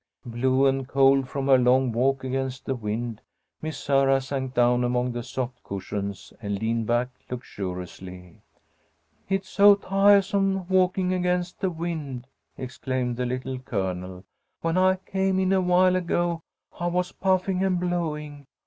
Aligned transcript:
Blue 0.25 0.65
and 0.65 0.87
cold 0.87 1.29
from 1.29 1.45
her 1.47 1.59
long 1.59 1.91
walk 1.91 2.23
against 2.23 2.65
the 2.65 2.73
wind, 2.73 3.21
Miss 3.61 3.77
Sarah 3.77 4.19
sank 4.19 4.55
down 4.55 4.83
among 4.83 5.11
the 5.11 5.21
soft 5.21 5.61
cushions 5.63 6.33
and 6.41 6.57
leaned 6.59 6.87
back 6.87 7.09
luxuriously. 7.29 8.41
"It's 9.29 9.47
so 9.47 9.75
ti'ahsome 9.75 10.67
walking 10.67 11.13
against 11.13 11.59
the 11.59 11.69
wind," 11.69 12.25
exclaimed 12.57 13.15
the 13.15 13.27
Little 13.27 13.59
Colonel. 13.59 14.23
"When 14.61 14.75
I 14.75 14.95
came 14.95 15.37
in 15.37 15.53
awhile 15.53 15.95
ago, 15.95 16.41
I 16.79 16.87
was 16.87 17.11
puffing 17.11 17.63
and 17.63 17.79
blowing. 17.79 18.47